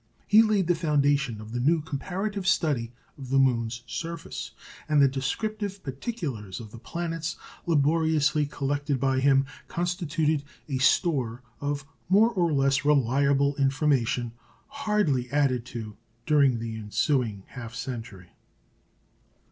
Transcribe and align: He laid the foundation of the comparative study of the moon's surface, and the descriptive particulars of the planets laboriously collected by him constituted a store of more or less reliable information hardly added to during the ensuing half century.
He 0.25 0.41
laid 0.41 0.65
the 0.65 0.73
foundation 0.73 1.39
of 1.39 1.51
the 1.51 1.81
comparative 1.85 2.47
study 2.47 2.91
of 3.19 3.29
the 3.29 3.37
moon's 3.37 3.83
surface, 3.85 4.49
and 4.89 4.99
the 4.99 5.07
descriptive 5.07 5.83
particulars 5.83 6.59
of 6.59 6.71
the 6.71 6.79
planets 6.79 7.35
laboriously 7.67 8.47
collected 8.47 8.99
by 8.99 9.19
him 9.19 9.45
constituted 9.67 10.41
a 10.67 10.79
store 10.79 11.43
of 11.59 11.85
more 12.09 12.31
or 12.31 12.51
less 12.51 12.83
reliable 12.83 13.55
information 13.57 14.31
hardly 14.69 15.29
added 15.29 15.65
to 15.65 15.97
during 16.25 16.57
the 16.57 16.77
ensuing 16.77 17.43
half 17.49 17.75
century. 17.75 18.29